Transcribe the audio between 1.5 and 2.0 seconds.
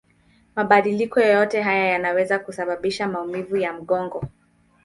haya